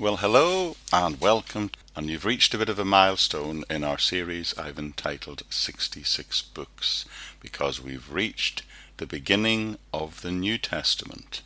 Well, 0.00 0.16
hello 0.16 0.76
and 0.90 1.20
welcome. 1.20 1.70
And 1.94 2.08
you've 2.08 2.24
reached 2.24 2.54
a 2.54 2.58
bit 2.58 2.70
of 2.70 2.78
a 2.78 2.84
milestone 2.84 3.62
in 3.68 3.84
our 3.84 3.98
series 3.98 4.56
I've 4.56 4.78
entitled 4.78 5.42
66 5.50 6.42
Books 6.54 7.04
because 7.40 7.78
we've 7.78 8.10
reached 8.10 8.62
the 8.96 9.06
beginning 9.06 9.76
of 9.92 10.22
the 10.22 10.32
New 10.32 10.56
Testament. 10.56 11.42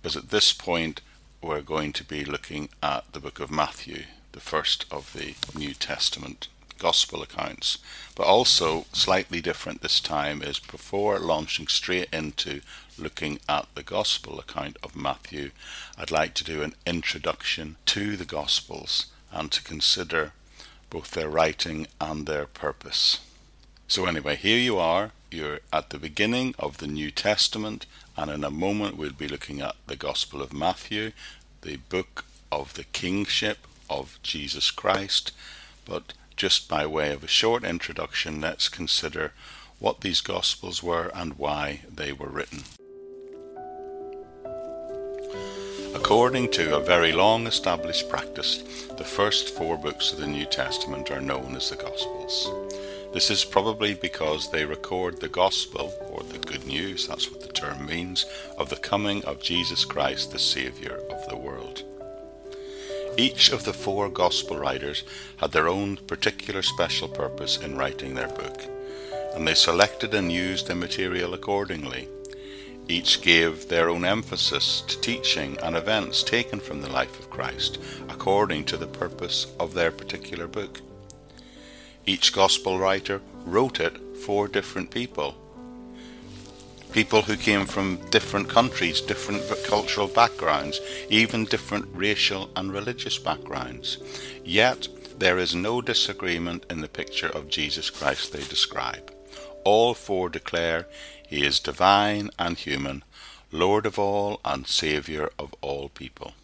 Because 0.00 0.16
at 0.16 0.30
this 0.30 0.54
point, 0.54 1.02
we're 1.42 1.60
going 1.60 1.92
to 1.92 2.04
be 2.04 2.24
looking 2.24 2.70
at 2.82 3.12
the 3.12 3.20
book 3.20 3.38
of 3.38 3.50
Matthew, 3.50 4.04
the 4.32 4.40
first 4.40 4.86
of 4.90 5.12
the 5.12 5.34
New 5.54 5.74
Testament 5.74 6.48
gospel 6.78 7.22
accounts, 7.22 7.78
but 8.14 8.26
also 8.26 8.86
slightly 8.92 9.40
different 9.40 9.80
this 9.80 10.00
time 10.00 10.42
is 10.42 10.58
before 10.58 11.18
launching 11.18 11.66
straight 11.66 12.08
into 12.12 12.60
looking 12.98 13.38
at 13.48 13.66
the 13.74 13.82
gospel 13.82 14.38
account 14.38 14.76
of 14.82 14.96
Matthew, 14.96 15.50
I'd 15.98 16.10
like 16.10 16.34
to 16.34 16.44
do 16.44 16.62
an 16.62 16.74
introduction 16.86 17.76
to 17.86 18.16
the 18.16 18.24
gospels 18.24 19.06
and 19.32 19.50
to 19.52 19.62
consider 19.62 20.32
both 20.90 21.10
their 21.10 21.28
writing 21.28 21.86
and 22.00 22.26
their 22.26 22.46
purpose. 22.46 23.20
So, 23.88 24.06
anyway, 24.06 24.36
here 24.36 24.58
you 24.58 24.78
are. 24.78 25.10
You're 25.30 25.60
at 25.72 25.90
the 25.90 25.98
beginning 25.98 26.54
of 26.58 26.78
the 26.78 26.86
New 26.86 27.10
Testament, 27.10 27.86
and 28.16 28.30
in 28.30 28.44
a 28.44 28.50
moment 28.50 28.96
we'll 28.96 29.12
be 29.12 29.28
looking 29.28 29.60
at 29.60 29.74
the 29.86 29.96
Gospel 29.96 30.40
of 30.40 30.52
Matthew, 30.52 31.12
the 31.62 31.76
book 31.76 32.24
of 32.52 32.74
the 32.74 32.84
kingship 32.84 33.66
of 33.90 34.18
Jesus 34.22 34.70
Christ. 34.70 35.32
But 35.84 36.12
just 36.36 36.68
by 36.68 36.86
way 36.86 37.12
of 37.12 37.22
a 37.22 37.28
short 37.28 37.64
introduction, 37.64 38.40
let's 38.40 38.68
consider 38.68 39.32
what 39.78 40.00
these 40.00 40.20
Gospels 40.20 40.82
were 40.82 41.10
and 41.14 41.38
why 41.38 41.80
they 41.92 42.12
were 42.12 42.28
written. 42.28 42.60
According 45.94 46.50
to 46.52 46.76
a 46.76 46.84
very 46.84 47.12
long 47.12 47.46
established 47.46 48.08
practice, 48.08 48.62
the 48.98 49.04
first 49.04 49.54
four 49.54 49.78
books 49.78 50.12
of 50.12 50.18
the 50.18 50.26
New 50.26 50.44
Testament 50.44 51.10
are 51.10 51.20
known 51.20 51.54
as 51.56 51.70
the 51.70 51.76
Gospels. 51.76 52.50
This 53.14 53.30
is 53.30 53.44
probably 53.44 53.94
because 53.94 54.50
they 54.50 54.64
record 54.64 55.20
the 55.20 55.28
gospel, 55.28 55.94
or 56.10 56.24
the 56.24 56.40
good 56.40 56.66
news, 56.66 57.06
that's 57.06 57.30
what 57.30 57.42
the 57.42 57.52
term 57.52 57.86
means, 57.86 58.26
of 58.58 58.70
the 58.70 58.76
coming 58.76 59.24
of 59.24 59.40
Jesus 59.40 59.84
Christ, 59.84 60.32
the 60.32 60.38
Saviour 60.40 60.96
of 61.08 61.28
the 61.28 61.36
world. 61.36 61.84
Each 63.16 63.50
of 63.50 63.64
the 63.64 63.72
four 63.72 64.08
gospel 64.08 64.58
writers 64.58 65.04
had 65.36 65.52
their 65.52 65.68
own 65.68 65.98
particular 65.98 66.62
special 66.62 67.06
purpose 67.06 67.58
in 67.58 67.76
writing 67.76 68.14
their 68.14 68.28
book, 68.28 68.62
and 69.34 69.46
they 69.46 69.54
selected 69.54 70.12
and 70.14 70.32
used 70.32 70.66
the 70.66 70.74
material 70.74 71.32
accordingly. 71.32 72.08
Each 72.88 73.22
gave 73.22 73.68
their 73.68 73.88
own 73.88 74.04
emphasis 74.04 74.82
to 74.88 75.00
teaching 75.00 75.56
and 75.62 75.76
events 75.76 76.24
taken 76.24 76.58
from 76.58 76.82
the 76.82 76.90
life 76.90 77.18
of 77.20 77.30
Christ 77.30 77.78
according 78.08 78.64
to 78.64 78.76
the 78.76 78.88
purpose 78.88 79.46
of 79.60 79.74
their 79.74 79.92
particular 79.92 80.48
book. 80.48 80.80
Each 82.06 82.32
gospel 82.32 82.80
writer 82.80 83.20
wrote 83.44 83.78
it 83.78 83.96
for 84.24 84.48
different 84.48 84.90
people 84.90 85.36
people 86.94 87.22
who 87.22 87.36
came 87.36 87.66
from 87.66 87.96
different 88.10 88.48
countries, 88.48 89.00
different 89.00 89.42
cultural 89.66 90.06
backgrounds, 90.06 90.80
even 91.10 91.44
different 91.44 91.84
racial 91.92 92.48
and 92.54 92.72
religious 92.72 93.18
backgrounds. 93.18 93.98
Yet 94.44 94.86
there 95.18 95.36
is 95.36 95.56
no 95.56 95.82
disagreement 95.82 96.64
in 96.70 96.82
the 96.82 96.88
picture 96.88 97.26
of 97.26 97.48
Jesus 97.48 97.90
Christ 97.90 98.32
they 98.32 98.44
describe. 98.44 99.12
All 99.64 99.92
four 99.94 100.28
declare 100.28 100.86
he 101.26 101.44
is 101.44 101.58
divine 101.58 102.30
and 102.38 102.56
human, 102.56 103.02
Lord 103.50 103.86
of 103.86 103.98
all 103.98 104.38
and 104.44 104.64
Saviour 104.64 105.32
of 105.36 105.52
all 105.62 105.88
people. 105.88 106.34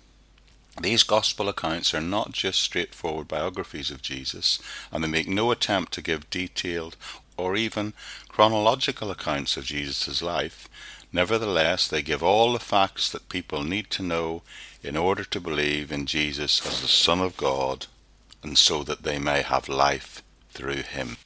These 0.81 1.05
Gospel 1.05 1.49
accounts 1.49 1.95
are 1.95 2.01
not 2.01 2.33
just 2.33 2.61
straightforward 2.61 3.29
biographies 3.29 3.93
of 3.93 4.03
Jesus, 4.03 4.59
and 4.91 5.05
they 5.05 5.09
make 5.09 5.29
no 5.29 5.53
attempt 5.53 5.93
to 5.93 6.03
give 6.03 6.29
detailed 6.31 6.97
or 7.41 7.57
even 7.57 7.95
chronological 8.29 9.11
accounts 9.11 9.57
of 9.57 9.65
Jesus' 9.65 10.23
life, 10.23 10.69
nevertheless 11.13 11.89
they 11.89 12.03
give 12.03 12.23
all 12.23 12.53
the 12.53 12.59
facts 12.59 13.11
that 13.11 13.29
people 13.29 13.65
need 13.65 13.91
to 13.91 14.03
know 14.03 14.43
in 14.83 14.97
order 14.97 15.25
to 15.25 15.41
believe 15.41 15.91
in 15.91 16.07
Jesus 16.07 16.65
as 16.67 16.81
the 16.81 16.89
Son 16.89 17.21
of 17.21 17.37
God, 17.37 17.87
and 18.43 18.57
so 18.57 18.83
that 18.85 19.03
they 19.03 19.19
may 19.19 19.43
have 19.43 19.69
life 19.69 20.23
through 20.51 20.83
him. 20.83 21.17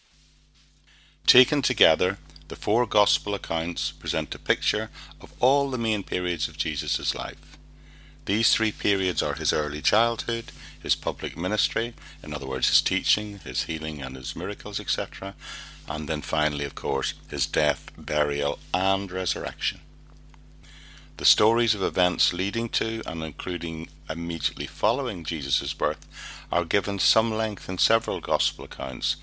Taken 1.27 1.63
together, 1.63 2.19
the 2.49 2.57
four 2.57 2.87
Gospel 2.87 3.35
accounts 3.35 3.93
present 3.93 4.35
a 4.35 4.39
picture 4.39 4.91
of 5.21 5.33
all 5.41 5.71
the 5.71 5.79
main 5.79 6.03
periods 6.03 6.49
of 6.49 6.59
Jesus' 6.59 7.15
life. 7.15 7.57
These 8.27 8.55
three 8.55 8.73
periods 8.73 9.23
are 9.23 9.35
his 9.35 9.53
early 9.53 9.83
childhood, 9.83 10.51
his 10.81 10.95
public 10.95 11.37
ministry, 11.37 11.95
in 12.23 12.33
other 12.33 12.47
words, 12.47 12.69
his 12.69 12.81
teaching, 12.81 13.39
his 13.41 13.65
healing, 13.65 14.01
and 14.01 14.17
his 14.17 14.35
miracles, 14.35 14.81
etc., 14.81 15.35
and 15.87 16.09
then 16.09 16.23
finally, 16.23 16.65
of 16.65 16.75
course, 16.75 17.13
his 17.29 17.47
death, 17.47 17.91
burial, 17.99 18.59
and 18.73 19.13
resurrection. 19.13 19.81
The 21.19 21.25
stories 21.25 21.75
of 21.75 21.83
events 21.83 22.33
leading 22.33 22.69
to 22.71 23.03
and 23.07 23.23
including 23.23 23.89
immediately 24.11 24.67
following 24.67 25.23
Jesus' 25.23 25.75
birth 25.75 26.07
are 26.51 26.65
given 26.65 26.99
some 26.99 27.33
length 27.33 27.69
in 27.69 27.79
several 27.79 28.21
Gospel 28.21 28.65
accounts. 28.65 29.17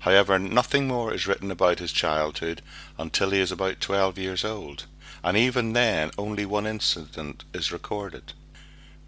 However, 0.00 0.38
nothing 0.38 0.86
more 0.86 1.12
is 1.12 1.26
written 1.26 1.50
about 1.50 1.80
his 1.80 1.92
childhood 1.92 2.62
until 2.96 3.30
he 3.30 3.40
is 3.40 3.52
about 3.52 3.80
12 3.80 4.16
years 4.16 4.44
old, 4.44 4.86
and 5.26 5.36
even 5.36 5.72
then 5.72 6.12
only 6.16 6.46
one 6.46 6.68
incident 6.68 7.42
is 7.52 7.72
recorded. 7.72 8.32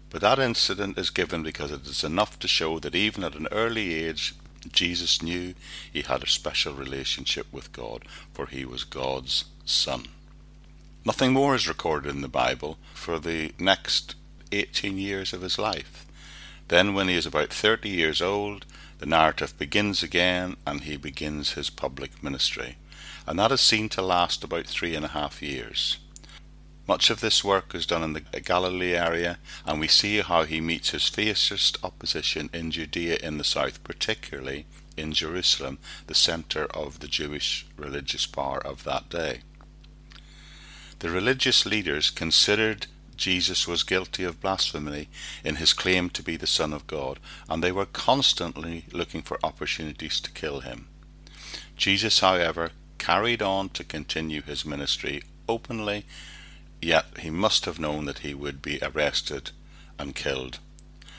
But 0.09 0.19
that 0.19 0.37
incident 0.37 0.97
is 0.97 1.11
given 1.11 1.43
because 1.43 1.71
it 1.71 1.87
is 1.87 2.03
enough 2.03 2.37
to 2.39 2.47
show 2.47 2.77
that 2.79 2.93
even 2.93 3.23
at 3.23 3.35
an 3.35 3.47
early 3.53 3.93
age 3.93 4.35
Jesus 4.69 5.21
knew 5.21 5.53
he 5.93 6.01
had 6.01 6.21
a 6.21 6.27
special 6.27 6.73
relationship 6.73 7.47
with 7.53 7.71
God, 7.71 8.03
for 8.33 8.47
he 8.47 8.65
was 8.65 8.83
God's 8.83 9.45
Son. 9.63 10.09
Nothing 11.05 11.31
more 11.31 11.55
is 11.55 11.69
recorded 11.69 12.13
in 12.13 12.19
the 12.19 12.27
Bible 12.27 12.77
for 12.93 13.17
the 13.17 13.53
next 13.57 14.15
18 14.51 14.97
years 14.97 15.31
of 15.31 15.41
his 15.41 15.57
life. 15.57 16.05
Then, 16.67 16.93
when 16.93 17.07
he 17.07 17.15
is 17.15 17.25
about 17.25 17.53
30 17.53 17.87
years 17.87 18.21
old, 18.21 18.65
the 18.97 19.05
narrative 19.05 19.57
begins 19.57 20.03
again 20.03 20.57
and 20.67 20.81
he 20.81 20.97
begins 20.97 21.53
his 21.53 21.69
public 21.69 22.21
ministry. 22.21 22.75
And 23.25 23.39
that 23.39 23.53
is 23.53 23.61
seen 23.61 23.87
to 23.89 24.01
last 24.01 24.43
about 24.43 24.65
three 24.65 24.93
and 24.95 25.05
a 25.05 25.09
half 25.09 25.41
years. 25.41 25.97
Much 26.89 27.11
of 27.11 27.21
this 27.21 27.43
work 27.43 27.75
is 27.75 27.85
done 27.85 28.01
in 28.01 28.13
the 28.13 28.41
Galilee 28.41 28.95
area, 28.95 29.37
and 29.63 29.79
we 29.79 29.87
see 29.87 30.21
how 30.21 30.43
he 30.43 30.59
meets 30.59 30.89
his 30.89 31.07
fiercest 31.07 31.77
opposition 31.83 32.49
in 32.51 32.71
Judea 32.71 33.19
in 33.21 33.37
the 33.37 33.43
south, 33.43 33.83
particularly 33.83 34.65
in 34.97 35.13
Jerusalem, 35.13 35.77
the 36.07 36.15
centre 36.15 36.65
of 36.73 36.99
the 36.99 37.07
Jewish 37.07 37.67
religious 37.77 38.25
power 38.25 38.57
of 38.65 38.85
that 38.85 39.07
day. 39.07 39.41
The 40.97 41.11
religious 41.11 41.63
leaders 41.63 42.09
considered 42.09 42.87
Jesus 43.15 43.67
was 43.67 43.83
guilty 43.83 44.23
of 44.23 44.41
blasphemy 44.41 45.09
in 45.43 45.57
his 45.57 45.73
claim 45.73 46.09
to 46.09 46.23
be 46.23 46.37
the 46.37 46.47
Son 46.47 46.73
of 46.73 46.87
God, 46.87 47.19
and 47.47 47.63
they 47.63 47.71
were 47.71 47.85
constantly 47.85 48.85
looking 48.91 49.21
for 49.21 49.37
opportunities 49.43 50.19
to 50.21 50.31
kill 50.31 50.61
him. 50.61 50.87
Jesus, 51.77 52.21
however, 52.21 52.71
carried 52.97 53.43
on 53.43 53.69
to 53.69 53.83
continue 53.83 54.41
his 54.41 54.65
ministry 54.65 55.21
openly 55.47 56.07
Yet 56.81 57.05
he 57.19 57.29
must 57.29 57.65
have 57.65 57.79
known 57.79 58.05
that 58.05 58.19
he 58.19 58.33
would 58.33 58.61
be 58.61 58.79
arrested 58.81 59.51
and 59.97 60.15
killed, 60.15 60.59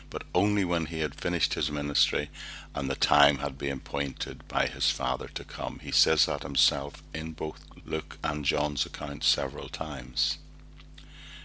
but 0.09 0.23
only 0.35 0.65
when 0.65 0.87
he 0.87 1.01
had 1.01 1.15
finished 1.15 1.55
his 1.55 1.71
ministry 1.71 2.31
and 2.75 2.89
the 2.89 2.95
time 2.95 3.39
had 3.39 3.59
been 3.59 3.79
appointed 3.79 4.47
by 4.49 4.67
his 4.67 4.91
Father 4.91 5.29
to 5.29 5.45
come. 5.45 5.81
He 5.83 5.91
says 5.91 6.27
that 6.27 6.43
himself 6.43 7.03
in 7.13 7.33
both 7.33 7.65
Luke 7.85 8.19
and 8.25 8.45
John's 8.45 8.87
accounts 8.87 9.27
several 9.27 9.69
times. 9.69 10.39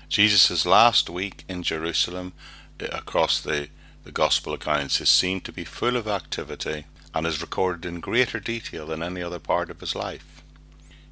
Jesus' 0.07 0.65
last 0.65 1.09
week 1.09 1.43
in 1.49 1.63
Jerusalem 1.63 2.33
eh, 2.79 2.87
across 2.91 3.41
the, 3.41 3.69
the 4.03 4.11
Gospel 4.11 4.53
accounts 4.53 5.01
is 5.01 5.09
seen 5.09 5.41
to 5.41 5.51
be 5.51 5.65
full 5.65 5.97
of 5.97 6.07
activity 6.07 6.85
and 7.13 7.25
is 7.25 7.41
recorded 7.41 7.85
in 7.85 7.99
greater 7.99 8.39
detail 8.39 8.85
than 8.85 9.01
any 9.01 9.21
other 9.21 9.39
part 9.39 9.69
of 9.69 9.79
his 9.79 9.95
life. 9.95 10.43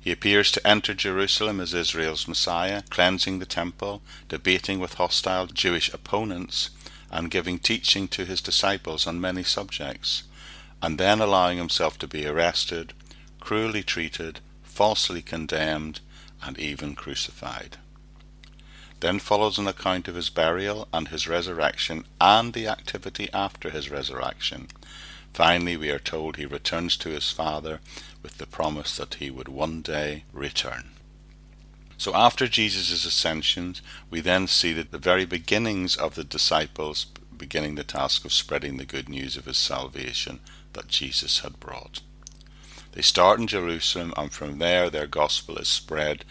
He 0.03 0.11
appears 0.11 0.51
to 0.51 0.67
enter 0.67 0.94
Jerusalem 0.94 1.61
as 1.61 1.73
Israel's 1.73 2.27
Messiah, 2.27 2.83
cleansing 2.89 3.39
the 3.39 3.45
temple, 3.45 4.01
debating 4.27 4.79
with 4.79 4.95
hostile 4.95 5.47
Jewish 5.47 5.94
opponents, 5.94 6.71
and 7.09 7.31
giving 7.31 7.57
teaching 7.57 8.09
to 8.09 8.25
his 8.25 8.41
disciples 8.41 9.07
on 9.07 9.21
many 9.21 9.44
subjects, 9.44 10.23
and 10.81 10.97
then 10.97 11.21
allowing 11.21 11.57
himself 11.57 11.97
to 12.00 12.07
be 12.07 12.25
arrested, 12.25 12.91
cruelly 13.39 13.81
treated, 13.81 14.41
falsely 14.61 15.21
condemned, 15.21 16.01
and 16.41 16.59
even 16.59 16.95
crucified. 16.95 17.77
Then 18.99 19.19
follows 19.19 19.57
an 19.57 19.67
account 19.67 20.09
of 20.09 20.15
his 20.15 20.29
burial 20.29 20.89
and 20.91 21.07
his 21.07 21.29
resurrection 21.29 22.03
and 22.19 22.51
the 22.51 22.67
activity 22.67 23.29
after 23.33 23.69
his 23.69 23.89
resurrection. 23.89 24.67
Finally, 25.33 25.77
we 25.77 25.89
are 25.89 26.00
told 26.00 26.38
he 26.38 26.45
returns 26.45 26.95
to 26.97 27.09
his 27.09 27.31
Father 27.31 27.80
with 28.21 28.38
the 28.38 28.45
promise 28.45 28.97
that 28.97 29.15
he 29.15 29.31
would 29.31 29.47
one 29.47 29.81
day 29.81 30.24
return. 30.31 30.91
So 31.97 32.13
after 32.13 32.47
Jesus' 32.47 33.06
ascension, 33.06 33.75
we 34.09 34.19
then 34.19 34.47
see 34.47 34.74
that 34.74 34.91
the 34.91 34.97
very 34.97 35.25
beginnings 35.25 35.95
of 35.95 36.15
the 36.15 36.24
disciples 36.24 37.06
beginning 37.35 37.75
the 37.75 37.83
task 37.83 38.25
of 38.25 38.33
spreading 38.33 38.77
the 38.77 38.85
good 38.85 39.09
news 39.09 39.35
of 39.35 39.45
his 39.45 39.57
salvation 39.57 40.39
that 40.74 40.88
Jesus 40.88 41.39
had 41.39 41.59
brought. 41.59 42.01
They 42.91 43.01
start 43.01 43.39
in 43.39 43.47
Jerusalem, 43.47 44.13
and 44.15 44.31
from 44.31 44.59
there 44.59 44.89
their 44.89 45.07
gospel 45.07 45.57
is 45.57 45.68
spread 45.68 46.25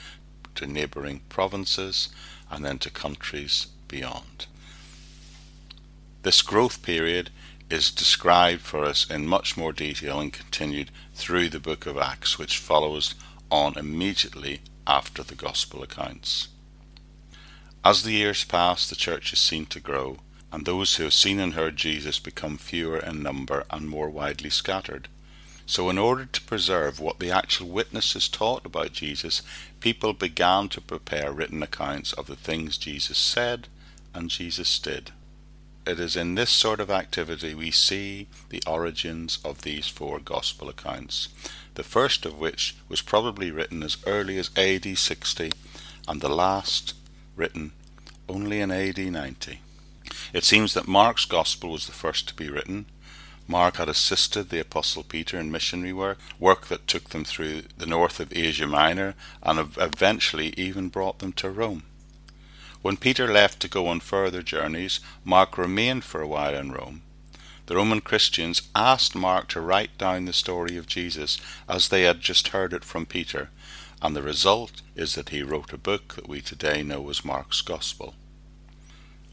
to 0.54 0.66
neighboring 0.66 1.22
provinces 1.28 2.08
and 2.50 2.64
then 2.64 2.78
to 2.78 2.90
countries 2.90 3.66
beyond. 3.88 4.46
This 6.22 6.40
growth 6.40 6.82
period 6.82 7.30
is 7.72 7.90
described 7.90 8.60
for 8.60 8.84
us 8.84 9.10
in 9.10 9.26
much 9.26 9.56
more 9.56 9.72
detail 9.72 10.20
and 10.20 10.30
continued 10.30 10.90
through 11.14 11.48
the 11.48 11.58
book 11.58 11.86
of 11.86 11.96
Acts, 11.96 12.38
which 12.38 12.58
follows 12.58 13.14
on 13.50 13.78
immediately 13.78 14.60
after 14.86 15.22
the 15.22 15.34
gospel 15.34 15.82
accounts. 15.82 16.48
As 17.82 18.02
the 18.02 18.12
years 18.12 18.44
pass, 18.44 18.86
the 18.86 18.94
church 18.94 19.32
is 19.32 19.38
seen 19.38 19.64
to 19.66 19.80
grow, 19.80 20.18
and 20.52 20.66
those 20.66 20.96
who 20.96 21.04
have 21.04 21.14
seen 21.14 21.40
and 21.40 21.54
heard 21.54 21.76
Jesus 21.76 22.18
become 22.18 22.58
fewer 22.58 22.98
in 22.98 23.22
number 23.22 23.64
and 23.70 23.88
more 23.88 24.10
widely 24.10 24.50
scattered. 24.50 25.08
So, 25.64 25.88
in 25.88 25.96
order 25.96 26.26
to 26.26 26.42
preserve 26.42 27.00
what 27.00 27.20
the 27.20 27.30
actual 27.30 27.68
witnesses 27.68 28.28
taught 28.28 28.66
about 28.66 28.92
Jesus, 28.92 29.40
people 29.80 30.12
began 30.12 30.68
to 30.68 30.80
prepare 30.82 31.32
written 31.32 31.62
accounts 31.62 32.12
of 32.12 32.26
the 32.26 32.36
things 32.36 32.76
Jesus 32.76 33.16
said 33.16 33.68
and 34.12 34.28
Jesus 34.28 34.78
did. 34.78 35.12
It 35.84 35.98
is 35.98 36.14
in 36.14 36.36
this 36.36 36.50
sort 36.50 36.78
of 36.78 36.90
activity 36.92 37.54
we 37.54 37.72
see 37.72 38.28
the 38.50 38.62
origins 38.68 39.40
of 39.44 39.62
these 39.62 39.88
four 39.88 40.20
Gospel 40.20 40.68
accounts, 40.68 41.28
the 41.74 41.82
first 41.82 42.24
of 42.24 42.38
which 42.38 42.76
was 42.88 43.02
probably 43.02 43.50
written 43.50 43.82
as 43.82 43.96
early 44.06 44.38
as 44.38 44.56
AD 44.56 44.96
60 44.96 45.50
and 46.06 46.20
the 46.20 46.28
last 46.28 46.94
written 47.34 47.72
only 48.28 48.60
in 48.60 48.70
AD 48.70 48.98
90. 48.98 49.60
It 50.32 50.44
seems 50.44 50.72
that 50.74 50.86
Mark's 50.86 51.24
Gospel 51.24 51.70
was 51.70 51.86
the 51.86 51.92
first 51.92 52.28
to 52.28 52.34
be 52.34 52.48
written. 52.48 52.86
Mark 53.48 53.78
had 53.78 53.88
assisted 53.88 54.50
the 54.50 54.60
Apostle 54.60 55.02
Peter 55.02 55.36
in 55.36 55.50
missionary 55.50 55.92
work, 55.92 56.18
work 56.38 56.68
that 56.68 56.86
took 56.86 57.10
them 57.10 57.24
through 57.24 57.62
the 57.76 57.86
north 57.86 58.20
of 58.20 58.32
Asia 58.32 58.68
Minor 58.68 59.16
and 59.42 59.58
eventually 59.58 60.54
even 60.56 60.90
brought 60.90 61.18
them 61.18 61.32
to 61.32 61.50
Rome. 61.50 61.82
When 62.82 62.96
Peter 62.96 63.32
left 63.32 63.60
to 63.60 63.68
go 63.68 63.86
on 63.86 64.00
further 64.00 64.42
journeys, 64.42 64.98
Mark 65.24 65.56
remained 65.56 66.02
for 66.02 66.20
a 66.20 66.26
while 66.26 66.54
in 66.54 66.72
Rome. 66.72 67.02
The 67.66 67.76
Roman 67.76 68.00
Christians 68.00 68.62
asked 68.74 69.14
Mark 69.14 69.48
to 69.50 69.60
write 69.60 69.96
down 69.98 70.24
the 70.24 70.32
story 70.32 70.76
of 70.76 70.88
Jesus 70.88 71.38
as 71.68 71.88
they 71.88 72.02
had 72.02 72.20
just 72.20 72.48
heard 72.48 72.72
it 72.72 72.84
from 72.84 73.06
Peter, 73.06 73.50
and 74.02 74.16
the 74.16 74.22
result 74.22 74.82
is 74.96 75.14
that 75.14 75.28
he 75.28 75.44
wrote 75.44 75.72
a 75.72 75.78
book 75.78 76.14
that 76.14 76.28
we 76.28 76.40
today 76.40 76.82
know 76.82 77.08
as 77.08 77.24
Mark's 77.24 77.62
Gospel. 77.62 78.14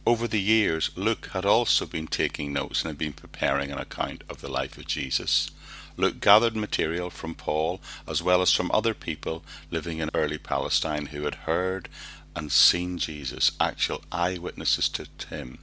Over 0.05 0.27
the 0.27 0.39
years, 0.39 0.91
Luke 0.95 1.29
had 1.33 1.45
also 1.45 1.87
been 1.87 2.07
taking 2.07 2.53
notes 2.53 2.83
and 2.83 2.89
had 2.89 2.97
been 2.99 3.13
preparing 3.13 3.71
an 3.71 3.79
account 3.79 4.23
of 4.29 4.41
the 4.41 4.47
life 4.47 4.77
of 4.77 4.87
Jesus. 4.87 5.49
Luke 5.97 6.21
gathered 6.21 6.55
material 6.55 7.09
from 7.09 7.35
Paul 7.35 7.81
as 8.07 8.23
well 8.23 8.41
as 8.41 8.53
from 8.53 8.71
other 8.71 8.93
people 8.93 9.43
living 9.69 9.97
in 9.97 10.09
early 10.13 10.37
Palestine 10.37 11.07
who 11.07 11.23
had 11.23 11.35
heard 11.35 11.89
and 12.35 12.51
seen 12.51 12.97
Jesus, 12.97 13.51
actual 13.59 14.03
eyewitnesses 14.11 14.89
to 14.89 15.07
him. 15.29 15.59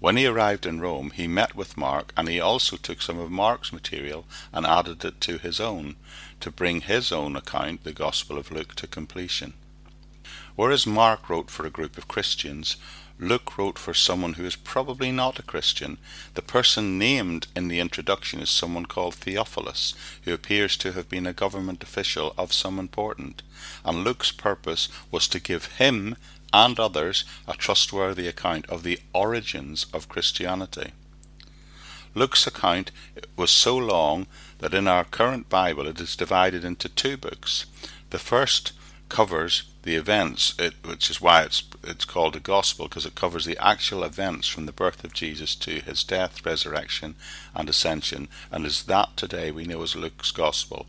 When 0.00 0.16
he 0.16 0.26
arrived 0.26 0.66
in 0.66 0.80
Rome, 0.80 1.10
he 1.10 1.26
met 1.26 1.54
with 1.54 1.76
Mark, 1.76 2.12
and 2.16 2.28
he 2.28 2.38
also 2.40 2.76
took 2.76 3.00
some 3.00 3.18
of 3.18 3.30
Mark's 3.30 3.72
material 3.72 4.26
and 4.52 4.66
added 4.66 5.04
it 5.04 5.20
to 5.22 5.38
his 5.38 5.60
own, 5.60 5.96
to 6.40 6.50
bring 6.50 6.82
his 6.82 7.10
own 7.10 7.36
account, 7.36 7.84
the 7.84 7.92
Gospel 7.92 8.36
of 8.36 8.50
Luke, 8.50 8.74
to 8.74 8.86
completion. 8.86 9.54
Whereas 10.56 10.86
Mark 10.86 11.28
wrote 11.28 11.50
for 11.50 11.64
a 11.64 11.70
group 11.70 11.96
of 11.96 12.06
Christians, 12.06 12.76
Luke 13.18 13.56
wrote 13.56 13.78
for 13.78 13.94
someone 13.94 14.34
who 14.34 14.44
is 14.44 14.56
probably 14.56 15.12
not 15.12 15.38
a 15.38 15.42
Christian. 15.42 15.98
The 16.34 16.42
person 16.42 16.98
named 16.98 17.46
in 17.54 17.68
the 17.68 17.78
introduction 17.78 18.40
is 18.40 18.50
someone 18.50 18.86
called 18.86 19.14
Theophilus, 19.14 19.94
who 20.22 20.34
appears 20.34 20.76
to 20.78 20.92
have 20.92 21.08
been 21.08 21.26
a 21.26 21.32
government 21.32 21.82
official 21.82 22.34
of 22.36 22.52
some 22.52 22.78
importance. 22.78 23.42
And 23.84 24.02
Luke's 24.02 24.32
purpose 24.32 24.88
was 25.10 25.28
to 25.28 25.40
give 25.40 25.76
him 25.78 26.16
and 26.52 26.78
others 26.78 27.24
a 27.46 27.54
trustworthy 27.54 28.26
account 28.28 28.66
of 28.66 28.82
the 28.82 28.98
origins 29.12 29.86
of 29.92 30.08
Christianity. 30.08 30.92
Luke's 32.14 32.46
account 32.46 32.90
was 33.36 33.50
so 33.50 33.76
long 33.76 34.26
that 34.58 34.74
in 34.74 34.86
our 34.86 35.04
current 35.04 35.48
Bible 35.48 35.86
it 35.86 36.00
is 36.00 36.16
divided 36.16 36.64
into 36.64 36.88
two 36.88 37.16
books. 37.16 37.66
The 38.10 38.20
first 38.20 38.72
covers 39.08 39.64
the 39.84 39.96
events, 39.96 40.54
it, 40.58 40.74
which 40.82 41.10
is 41.10 41.20
why 41.20 41.42
it's 41.42 41.62
it's 41.82 42.06
called 42.06 42.34
a 42.34 42.40
gospel 42.40 42.88
because 42.88 43.04
it 43.04 43.14
covers 43.14 43.44
the 43.44 43.62
actual 43.62 44.02
events 44.02 44.48
from 44.48 44.64
the 44.64 44.72
birth 44.72 45.04
of 45.04 45.12
Jesus 45.12 45.54
to 45.56 45.80
his 45.80 46.02
death, 46.02 46.44
resurrection, 46.44 47.14
and 47.54 47.68
ascension, 47.68 48.28
and 48.50 48.64
is 48.64 48.84
that 48.84 49.16
today 49.16 49.50
we 49.50 49.64
know 49.64 49.82
as 49.82 49.94
Luke's 49.94 50.32
gospel. 50.32 50.86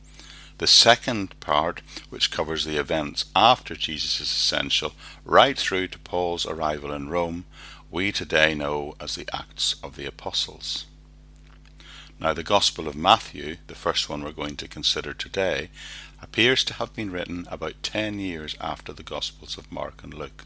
The 0.57 0.67
second 0.67 1.37
part, 1.41 1.81
which 2.09 2.31
covers 2.31 2.63
the 2.63 2.77
events 2.77 3.25
after 3.35 3.75
Jesus' 3.75 4.21
ascension, 4.21 4.91
right 5.25 5.57
through 5.57 5.89
to 5.89 5.99
Paul's 5.99 6.45
arrival 6.45 6.93
in 6.93 7.09
Rome, 7.09 7.43
we 7.91 8.13
today 8.13 8.55
know 8.55 8.95
as 9.01 9.15
the 9.15 9.27
Acts 9.33 9.75
of 9.83 9.97
the 9.97 10.05
Apostles. 10.05 10.85
Now, 12.17 12.33
the 12.33 12.43
Gospel 12.43 12.87
of 12.87 12.95
Matthew, 12.95 13.57
the 13.67 13.75
first 13.75 14.09
one 14.09 14.23
we're 14.23 14.31
going 14.31 14.55
to 14.55 14.69
consider 14.69 15.13
today, 15.13 15.69
appears 16.25 16.63
to 16.63 16.73
have 16.73 16.91
been 16.95 17.11
written 17.11 17.45
about 17.51 17.83
ten 17.83 18.17
years 18.17 18.55
after 18.59 18.91
the 18.91 19.03
Gospels 19.03 19.59
of 19.59 19.71
Mark 19.71 20.03
and 20.03 20.11
Luke. 20.11 20.45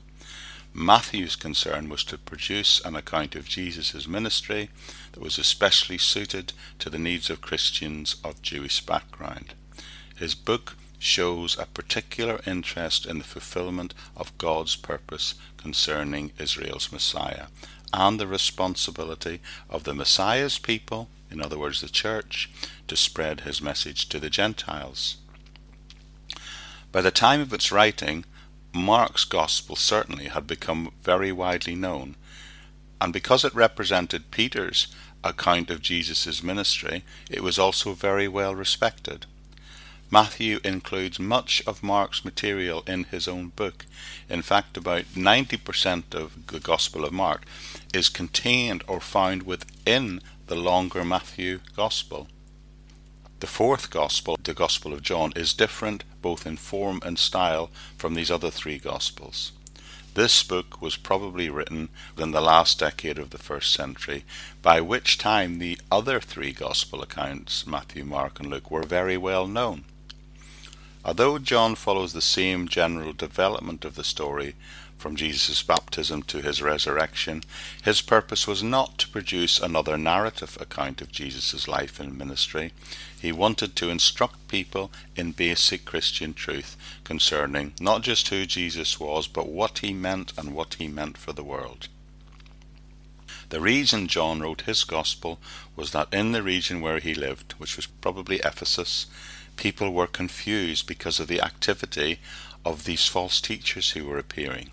Matthew's 0.74 1.38
concern 1.38 1.88
was 1.88 2.04
to 2.04 2.18
produce 2.18 2.82
an 2.84 2.98
account 2.98 3.34
of 3.34 3.48
Jesus' 3.48 4.06
ministry 4.06 4.70
that 5.14 5.24
was 5.24 5.40
especially 5.40 5.98
suited 5.98 6.52
to 6.80 6.90
the 6.90 7.00
needs 7.00 7.30
of 7.30 7.40
Christians 7.40 8.18
of 8.26 8.42
Jewish 8.42 8.86
background. 8.86 9.54
His 10.18 10.36
book 10.36 10.76
shows 11.00 11.58
a 11.58 11.66
particular 11.66 12.42
interest 12.46 13.06
in 13.06 13.18
the 13.18 13.24
fulfillment 13.24 13.94
of 14.18 14.38
God's 14.38 14.76
purpose 14.76 15.36
concerning 15.56 16.34
Israel's 16.38 16.92
Messiah 16.92 17.46
and 17.94 18.20
the 18.20 18.28
responsibility 18.28 19.40
of 19.70 19.86
the 19.86 19.94
Messiah's 19.94 20.60
people, 20.60 21.08
in 21.32 21.42
other 21.42 21.58
words, 21.58 21.80
the 21.80 21.88
church, 21.88 22.50
to 22.90 22.98
spread 22.98 23.42
his 23.42 23.62
message 23.62 24.10
to 24.10 24.20
the 24.20 24.30
Gentiles. 24.30 25.16
By 26.92 27.02
the 27.02 27.12
time 27.12 27.42
of 27.42 27.54
its 27.54 27.72
writing, 27.72 28.26
Mark's 28.74 29.24
Gospel 29.24 29.76
certainly 29.76 30.26
had 30.26 30.48
become 30.48 30.92
very 31.02 31.32
widely 31.32 31.76
known, 31.76 32.16
and 33.00 33.14
because 33.14 33.46
it 33.46 33.54
represented 33.54 34.32
Peter's 34.32 34.88
account 35.24 35.70
of 35.70 35.82
Jesus' 35.82 36.42
ministry, 36.42 37.04
it 37.30 37.44
was 37.44 37.60
also 37.60 37.94
very 37.94 38.28
well 38.28 38.56
respected. 38.56 39.26
Matthew 40.12 40.60
includes 40.64 41.20
much 41.20 41.62
of 41.68 41.84
Mark's 41.84 42.26
material 42.26 42.84
in 42.88 43.04
his 43.04 43.28
own 43.28 43.50
book. 43.50 43.86
In 44.28 44.42
fact, 44.42 44.76
about 44.76 45.04
90% 45.14 46.16
of 46.16 46.48
the 46.48 46.60
Gospel 46.60 47.06
of 47.06 47.14
Mark 47.14 47.46
is 47.94 48.10
contained 48.10 48.84
or 48.88 49.00
found 49.00 49.44
within 49.44 50.22
the 50.48 50.56
longer 50.56 51.06
Matthew 51.06 51.60
Gospel. 51.76 52.28
The 53.40 53.48
fourth 53.48 53.92
Gospel, 53.92 54.36
the 54.42 54.56
Gospel 54.56 54.94
of 54.94 55.04
John, 55.04 55.32
is 55.36 55.54
different 55.54 56.04
both 56.22 56.46
in 56.46 56.58
form 56.58 57.02
and 57.04 57.18
style 57.18 57.70
from 57.98 58.14
these 58.14 58.32
other 58.32 58.52
three 58.52 58.78
Gospels. 58.78 59.52
This 60.16 60.44
book 60.44 60.82
was 60.82 60.98
probably 60.98 61.50
written 61.50 61.90
in 62.18 62.32
the 62.32 62.42
last 62.42 62.80
decade 62.80 63.20
of 63.20 63.30
the 63.30 63.38
first 63.38 63.72
century, 63.72 64.26
by 64.62 64.82
which 64.82 65.18
time 65.18 65.60
the 65.60 65.80
other 65.92 66.20
three 66.20 66.52
Gospel 66.52 67.02
accounts, 67.02 67.68
Matthew, 67.68 68.04
Mark, 68.04 68.40
and 68.40 68.50
Luke, 68.50 68.72
were 68.72 68.84
very 68.84 69.18
well 69.18 69.48
known. 69.48 69.86
Although 71.06 71.40
John 71.40 71.76
follows 71.76 72.14
the 72.14 72.22
same 72.22 72.68
general 72.68 73.14
development 73.14 73.86
of 73.86 73.96
the 73.96 74.04
story, 74.04 74.56
from 74.98 75.16
Jesus' 75.16 75.64
baptism 75.64 76.24
to 76.24 76.42
his 76.42 76.62
resurrection, 76.62 77.42
his 77.84 78.02
purpose 78.02 78.46
was 78.46 78.62
not 78.62 78.98
to 78.98 79.08
produce 79.08 79.60
another 79.60 79.98
narrative 79.98 80.58
account 80.60 81.02
of 81.02 81.12
Jesus' 81.12 81.70
life 81.70 82.00
and 82.02 82.18
ministry. 82.18 82.74
He 83.22 83.32
wanted 83.32 83.76
to 83.76 83.90
instruct 83.90 84.48
people 84.48 84.92
in 85.16 85.34
basic 85.34 85.84
Christian 85.84 86.34
truth 86.34 86.78
concerning 87.04 87.74
not 87.80 88.02
just 88.02 88.30
who 88.30 88.46
Jesus 88.46 89.00
was, 89.00 89.28
but 89.28 89.50
what 89.50 89.80
he 89.80 89.94
meant 89.94 90.32
and 90.38 90.54
what 90.54 90.76
he 90.76 90.88
meant 90.88 91.18
for 91.18 91.34
the 91.34 91.44
world. 91.44 91.90
The 93.50 93.60
reason 93.60 94.08
John 94.08 94.42
wrote 94.42 94.62
his 94.62 94.84
gospel 94.84 95.40
was 95.76 95.92
that 95.92 96.14
in 96.14 96.32
the 96.32 96.44
region 96.44 96.82
where 96.82 97.00
he 97.00 97.16
lived, 97.16 97.54
which 97.54 97.76
was 97.76 97.88
probably 97.88 98.38
Ephesus, 98.38 99.08
people 99.56 99.92
were 99.92 100.08
confused 100.08 100.88
because 100.88 101.20
of 101.20 101.28
the 101.28 101.42
activity 101.42 102.20
of 102.64 102.84
these 102.84 103.08
false 103.08 103.42
teachers 103.42 103.92
who 103.92 104.06
were 104.06 104.20
appearing. 104.20 104.70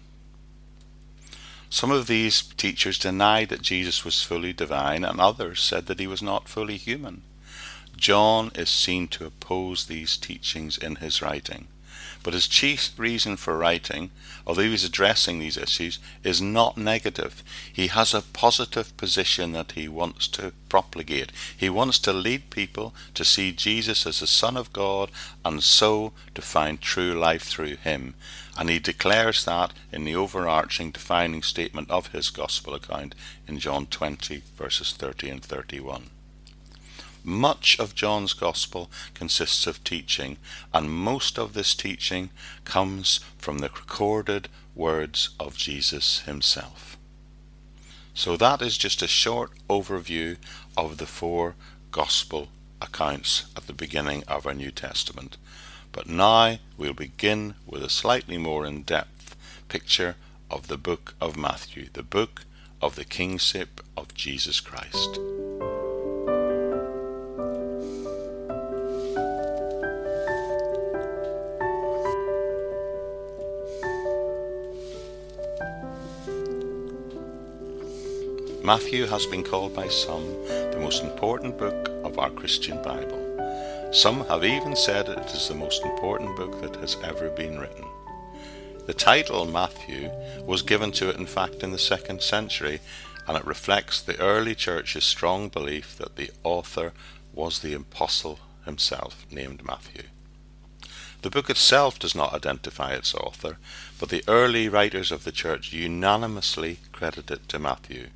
Some 1.71 1.91
of 1.91 2.07
these 2.07 2.43
teachers 2.43 2.99
denied 2.99 3.49
that 3.49 3.63
Jesus 3.63 4.05
was 4.05 4.23
fully 4.23 4.53
divine, 4.53 5.05
and 5.05 5.21
others 5.21 5.61
said 5.63 5.87
that 5.87 5.99
he 5.99 6.07
was 6.07 6.23
not 6.23 6.49
fully 6.49 6.77
human. 6.77 7.23
John 7.97 8.53
is 8.55 8.69
seen 8.69 9.09
to 9.09 9.27
oppose 9.27 9.87
these 9.87 10.17
teachings 10.17 10.77
in 10.77 10.97
his 10.97 11.23
writing. 11.23 11.69
But 12.23 12.35
his 12.35 12.49
chief 12.49 12.91
reason 12.99 13.37
for 13.37 13.57
writing, 13.57 14.11
although 14.47 14.63
he 14.63 14.75
addressing 14.85 15.39
these 15.39 15.57
issues, 15.57 16.01
is 16.25 16.43
not 16.43 16.77
negative. 16.77 17.45
He 17.73 17.87
has 17.87 18.13
a 18.13 18.23
positive 18.23 18.97
position 18.97 19.53
that 19.53 19.73
he 19.73 19.87
wants 19.87 20.27
to 20.29 20.53
propagate. 20.69 21.31
He 21.57 21.71
wants 21.71 22.01
to 22.01 22.13
lead 22.13 22.51
people 22.51 22.95
to 23.15 23.25
see 23.25 23.53
Jesus 23.53 24.07
as 24.07 24.19
the 24.19 24.27
Son 24.27 24.57
of 24.57 24.73
God 24.73 25.13
and 25.45 25.63
so 25.63 26.13
to 26.35 26.43
find 26.43 26.81
true 26.81 27.15
life 27.15 27.45
through 27.45 27.77
him. 27.77 28.15
And 28.59 28.69
he 28.71 28.81
declares 28.81 29.45
that 29.45 29.73
in 29.93 30.05
the 30.05 30.17
overarching 30.17 30.91
defining 30.91 31.43
statement 31.43 31.91
of 31.91 32.09
his 32.09 32.31
gospel 32.31 32.75
account 32.75 33.15
in 33.47 33.61
John 33.61 33.87
20, 33.87 34.43
verses 34.57 34.93
30 34.93 35.31
and 35.31 35.45
31. 35.45 36.11
Much 37.27 37.77
of 37.81 37.97
John's 37.97 38.33
Gospel 38.33 38.89
consists 39.13 39.67
of 39.67 39.83
teaching, 39.83 40.37
and 40.73 40.89
most 40.89 41.41
of 41.41 41.55
this 41.55 41.75
teaching 41.75 42.31
comes 42.65 43.19
from 43.37 43.59
the 43.59 43.69
recorded 43.69 44.49
words 44.77 45.31
of 45.41 45.57
Jesus 45.57 46.21
himself. 46.21 46.97
So 48.15 48.37
that 48.37 48.63
is 48.63 48.79
just 48.79 49.03
a 49.03 49.09
short 49.09 49.51
overview 49.69 50.37
of 50.77 50.99
the 50.99 51.07
four 51.07 51.57
Gospel 51.91 52.47
accounts 52.81 53.47
at 53.57 53.67
the 53.67 53.73
beginning 53.73 54.23
of 54.29 54.47
our 54.47 54.55
New 54.55 54.71
Testament. 54.71 55.37
But 55.91 56.09
now 56.09 56.59
we'll 56.77 56.93
begin 56.93 57.55
with 57.67 57.83
a 57.83 57.91
slightly 57.91 58.39
more 58.39 58.65
in 58.65 58.83
depth 58.83 59.35
picture 59.69 60.15
of 60.49 60.69
the 60.69 60.79
book 60.79 61.17
of 61.21 61.37
Matthew, 61.37 61.89
the 61.93 62.05
book 62.05 62.45
of 62.81 62.95
the 62.95 63.05
kingship 63.05 63.81
of 63.97 64.15
Jesus 64.15 64.61
Christ. 64.61 65.19
Matthew 78.67 79.07
has 79.07 79.27
been 79.27 79.45
called 79.45 79.77
by 79.77 79.87
some 79.87 80.27
the 80.49 80.81
most 80.81 81.05
important 81.05 81.57
book 81.57 81.89
of 82.03 82.19
our 82.19 82.31
Christian 82.31 82.83
Bible. 82.83 83.93
Some 83.93 84.27
have 84.27 84.43
even 84.43 84.75
said 84.75 85.09
it 85.09 85.33
is 85.33 85.47
the 85.47 85.55
most 85.55 85.85
important 85.85 86.37
book 86.37 86.61
that 86.63 86.75
has 86.81 86.97
ever 87.05 87.29
been 87.29 87.61
written. 87.61 87.85
The 88.87 88.93
title 88.93 89.47
Matthew 89.47 90.11
was 90.45 90.63
given 90.63 90.91
to 90.99 91.09
it, 91.09 91.15
in 91.15 91.27
fact, 91.27 91.63
in 91.63 91.71
the 91.71 91.79
second 91.79 92.23
century, 92.23 92.81
and 93.29 93.37
it 93.37 93.47
reflects 93.47 94.01
the 94.01 94.19
early 94.19 94.57
church's 94.57 95.05
strong 95.05 95.49
belief 95.49 95.97
that 95.99 96.17
the 96.17 96.33
author 96.43 96.93
was 97.33 97.61
the 97.61 97.73
apostle 97.73 98.41
himself, 98.65 99.27
named 99.31 99.65
Matthew. 99.65 100.03
The 101.23 101.31
book 101.31 101.49
itself 101.49 102.01
does 102.01 102.17
not 102.17 102.35
identify 102.35 102.95
its 102.95 103.15
author, 103.15 103.59
but 104.01 104.09
the 104.09 104.25
early 104.27 104.69
writers 104.69 105.13
of 105.13 105.23
the 105.23 105.31
church 105.31 105.73
unanimously 105.73 106.79
credit 106.91 107.31
it 107.31 107.49
to 107.51 107.61
Matthew. 107.61 108.09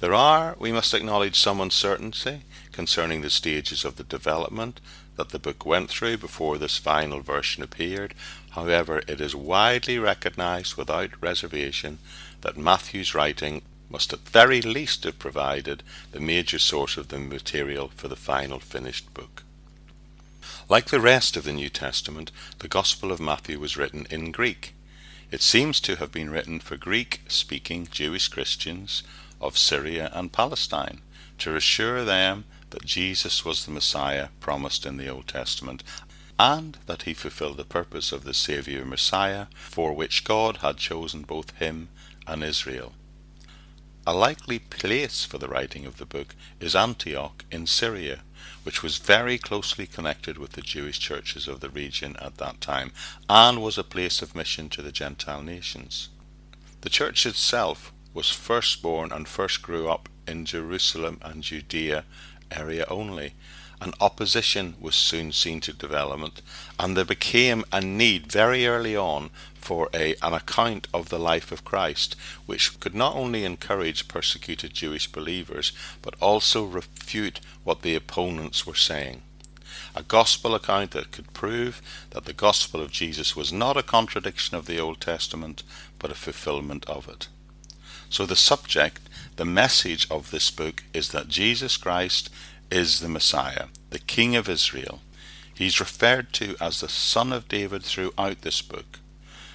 There 0.00 0.14
are, 0.14 0.56
we 0.58 0.72
must 0.72 0.94
acknowledge, 0.94 1.38
some 1.38 1.60
uncertainty 1.60 2.40
concerning 2.72 3.20
the 3.20 3.28
stages 3.28 3.84
of 3.84 3.96
the 3.96 4.04
development 4.04 4.80
that 5.16 5.28
the 5.28 5.38
book 5.38 5.66
went 5.66 5.90
through 5.90 6.16
before 6.16 6.56
this 6.56 6.78
final 6.78 7.20
version 7.20 7.62
appeared. 7.62 8.14
However, 8.52 9.02
it 9.06 9.20
is 9.20 9.36
widely 9.36 9.98
recognized 9.98 10.76
without 10.76 11.20
reservation 11.20 11.98
that 12.40 12.56
Matthew's 12.56 13.14
writing 13.14 13.60
must 13.90 14.14
at 14.14 14.20
very 14.20 14.62
least 14.62 15.04
have 15.04 15.18
provided 15.18 15.82
the 16.12 16.20
major 16.20 16.58
source 16.58 16.96
of 16.96 17.08
the 17.08 17.18
material 17.18 17.90
for 17.94 18.08
the 18.08 18.16
final 18.16 18.58
finished 18.58 19.12
book. 19.12 19.42
Like 20.70 20.86
the 20.86 21.00
rest 21.00 21.36
of 21.36 21.44
the 21.44 21.52
New 21.52 21.68
Testament, 21.68 22.30
the 22.60 22.68
Gospel 22.68 23.12
of 23.12 23.20
Matthew 23.20 23.58
was 23.58 23.76
written 23.76 24.06
in 24.08 24.32
Greek. 24.32 24.74
It 25.30 25.42
seems 25.42 25.78
to 25.80 25.96
have 25.96 26.10
been 26.10 26.30
written 26.30 26.58
for 26.58 26.76
Greek 26.78 27.20
speaking 27.28 27.88
Jewish 27.90 28.28
Christians 28.28 29.02
of 29.40 29.58
Syria 29.58 30.10
and 30.12 30.32
Palestine 30.32 31.00
to 31.38 31.56
assure 31.56 32.04
them 32.04 32.44
that 32.70 32.84
Jesus 32.84 33.44
was 33.44 33.64
the 33.64 33.70
Messiah 33.70 34.28
promised 34.40 34.86
in 34.86 34.96
the 34.96 35.08
Old 35.08 35.26
Testament 35.26 35.82
and 36.38 36.78
that 36.86 37.02
he 37.02 37.12
fulfilled 37.12 37.58
the 37.58 37.64
purpose 37.64 38.12
of 38.12 38.24
the 38.24 38.34
Saviour 38.34 38.84
Messiah 38.84 39.46
for 39.54 39.92
which 39.92 40.24
God 40.24 40.58
had 40.58 40.78
chosen 40.78 41.22
both 41.22 41.56
him 41.58 41.88
and 42.26 42.42
Israel. 42.42 42.92
A 44.06 44.14
likely 44.14 44.58
place 44.58 45.24
for 45.24 45.36
the 45.36 45.48
writing 45.48 45.84
of 45.84 45.98
the 45.98 46.06
book 46.06 46.34
is 46.58 46.74
Antioch 46.74 47.44
in 47.50 47.66
Syria, 47.66 48.20
which 48.62 48.82
was 48.82 48.96
very 48.96 49.36
closely 49.36 49.86
connected 49.86 50.38
with 50.38 50.52
the 50.52 50.62
Jewish 50.62 50.98
churches 50.98 51.46
of 51.46 51.60
the 51.60 51.68
region 51.68 52.16
at 52.16 52.38
that 52.38 52.60
time 52.62 52.92
and 53.28 53.62
was 53.62 53.76
a 53.76 53.84
place 53.84 54.22
of 54.22 54.34
mission 54.34 54.70
to 54.70 54.80
the 54.80 54.92
Gentile 54.92 55.42
nations. 55.42 56.08
The 56.80 56.88
church 56.88 57.26
itself 57.26 57.92
was 58.12 58.30
first 58.30 58.82
born 58.82 59.12
and 59.12 59.28
first 59.28 59.62
grew 59.62 59.88
up 59.88 60.08
in 60.26 60.44
Jerusalem 60.44 61.18
and 61.22 61.42
Judea 61.42 62.04
area 62.50 62.84
only. 62.88 63.34
An 63.82 63.94
opposition 63.98 64.74
was 64.78 64.94
soon 64.94 65.32
seen 65.32 65.60
to 65.62 65.72
development, 65.72 66.42
and 66.78 66.96
there 66.96 67.04
became 67.04 67.64
a 67.72 67.80
need 67.80 68.30
very 68.30 68.66
early 68.66 68.94
on 68.94 69.30
for 69.54 69.88
a, 69.94 70.14
an 70.22 70.34
account 70.34 70.86
of 70.92 71.08
the 71.08 71.18
life 71.18 71.50
of 71.50 71.64
Christ, 71.64 72.14
which 72.44 72.78
could 72.78 72.94
not 72.94 73.16
only 73.16 73.44
encourage 73.44 74.06
persecuted 74.06 74.74
Jewish 74.74 75.10
believers, 75.10 75.72
but 76.02 76.14
also 76.20 76.64
refute 76.64 77.40
what 77.64 77.80
the 77.80 77.94
opponents 77.94 78.66
were 78.66 78.74
saying. 78.74 79.22
A 79.94 80.02
gospel 80.02 80.54
account 80.54 80.90
that 80.90 81.10
could 81.10 81.32
prove 81.32 81.80
that 82.10 82.26
the 82.26 82.34
gospel 82.34 82.82
of 82.82 82.92
Jesus 82.92 83.34
was 83.34 83.52
not 83.52 83.78
a 83.78 83.82
contradiction 83.82 84.56
of 84.56 84.66
the 84.66 84.78
Old 84.78 85.00
Testament, 85.00 85.62
but 85.98 86.10
a 86.10 86.14
fulfillment 86.14 86.84
of 86.86 87.08
it. 87.08 87.28
So 88.10 88.26
the 88.26 88.36
subject, 88.36 89.00
the 89.36 89.44
message 89.44 90.06
of 90.10 90.32
this 90.32 90.50
book 90.50 90.82
is 90.92 91.10
that 91.10 91.28
Jesus 91.28 91.76
Christ 91.76 92.28
is 92.70 92.98
the 92.98 93.08
Messiah, 93.08 93.66
the 93.90 94.00
King 94.00 94.34
of 94.34 94.48
Israel. 94.48 95.00
He's 95.54 95.78
referred 95.78 96.32
to 96.34 96.56
as 96.60 96.80
the 96.80 96.88
Son 96.88 97.32
of 97.32 97.48
David 97.48 97.84
throughout 97.84 98.42
this 98.42 98.62
book. 98.62 98.98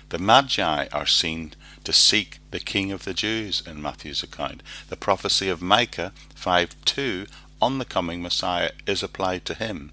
The 0.10 0.20
Magi 0.20 0.88
are 0.94 1.06
seen 1.06 1.54
to 1.84 1.92
seek 1.92 2.40
the 2.52 2.60
King 2.60 2.94
of 2.94 3.04
the 3.04 3.14
Jews 3.14 3.62
in 3.66 3.82
Matthew's 3.82 4.24
account. 4.24 4.64
The 4.88 4.96
prophecy 4.96 5.50
of 5.50 5.62
Micah 5.62 6.14
5:2 6.36 7.28
on 7.62 7.78
the 7.78 7.86
coming 7.86 8.22
Messiah 8.22 8.72
is 8.88 9.04
applied 9.04 9.44
to 9.46 9.54
him, 9.56 9.92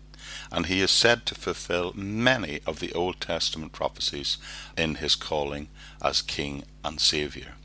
and 0.53 0.67
he 0.67 0.81
is 0.83 0.91
said 0.93 1.27
to 1.27 1.35
fulfill 1.35 1.93
many 1.95 2.61
of 2.65 2.79
the 2.79 2.93
Old 2.93 3.21
Testament 3.21 3.73
prophecies 3.73 4.39
in 4.77 4.97
his 4.97 5.17
calling 5.17 5.69
as 6.01 6.23
King 6.23 6.65
and 6.85 7.01
Saviour. 7.01 7.57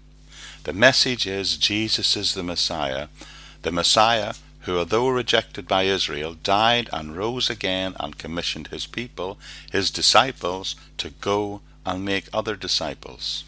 The 0.68 0.74
message 0.74 1.26
is 1.26 1.56
Jesus 1.56 2.18
is 2.18 2.34
the 2.34 2.44
Messiah, 2.44 3.08
the 3.62 3.72
Messiah 3.72 4.34
who, 4.64 4.78
although 4.78 5.08
rejected 5.08 5.66
by 5.66 5.84
Israel, 5.84 6.34
died 6.34 6.90
and 6.92 7.16
rose 7.16 7.50
again 7.50 7.96
and 8.02 8.18
commissioned 8.18 8.68
his 8.68 8.86
people, 8.86 9.40
his 9.72 9.90
disciples, 9.90 10.76
to 10.98 11.12
go 11.22 11.62
and 11.86 12.04
make 12.04 12.28
other 12.34 12.58
disciples. 12.58 13.46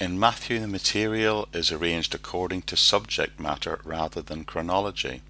In 0.00 0.18
Matthew, 0.18 0.58
the 0.58 0.66
material 0.66 1.46
is 1.52 1.70
arranged 1.70 2.12
according 2.12 2.62
to 2.62 2.76
subject 2.76 3.38
matter 3.38 3.78
rather 3.84 4.20
than 4.20 4.42
chronology. 4.42 5.22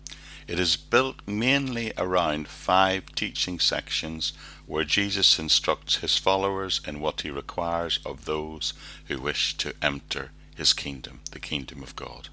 It 0.49 0.59
is 0.59 0.77
built 0.77 1.17
mainly 1.27 1.93
around 1.99 2.49
five 2.49 3.15
teaching 3.15 3.59
sections 3.59 4.33
where 4.65 4.85
Jesus 4.85 5.39
instructs 5.39 5.97
his 5.97 6.17
followers 6.17 6.81
in 6.87 7.01
what 7.01 7.21
he 7.21 7.31
requires 7.31 8.01
of 8.07 8.25
those 8.25 8.73
who 9.09 9.21
wish 9.21 9.59
to 9.59 9.75
enter 9.83 10.31
his 10.61 10.75
kingdom, 10.75 11.21
the 11.31 11.41
kingdom 11.41 11.83
of 11.83 11.97
God. 11.97 12.29